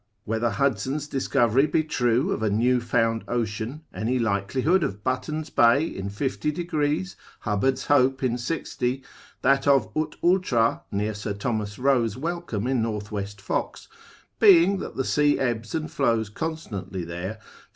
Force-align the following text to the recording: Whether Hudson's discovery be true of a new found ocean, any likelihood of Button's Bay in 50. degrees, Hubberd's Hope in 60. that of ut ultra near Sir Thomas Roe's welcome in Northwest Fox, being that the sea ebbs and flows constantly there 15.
Whether 0.23 0.49
Hudson's 0.49 1.07
discovery 1.07 1.67
be 1.67 1.83
true 1.83 2.31
of 2.31 2.41
a 2.41 2.49
new 2.49 2.79
found 2.81 3.23
ocean, 3.27 3.83
any 3.93 4.17
likelihood 4.17 4.83
of 4.83 5.03
Button's 5.03 5.51
Bay 5.51 5.85
in 5.85 6.09
50. 6.09 6.51
degrees, 6.51 7.15
Hubberd's 7.41 7.85
Hope 7.85 8.23
in 8.23 8.35
60. 8.39 9.03
that 9.43 9.67
of 9.67 9.95
ut 9.95 10.15
ultra 10.23 10.81
near 10.91 11.13
Sir 11.13 11.33
Thomas 11.33 11.77
Roe's 11.77 12.17
welcome 12.17 12.65
in 12.65 12.81
Northwest 12.81 13.39
Fox, 13.39 13.87
being 14.39 14.79
that 14.79 14.95
the 14.95 15.05
sea 15.05 15.37
ebbs 15.37 15.75
and 15.75 15.91
flows 15.91 16.29
constantly 16.29 17.03
there 17.05 17.35
15. 17.35 17.43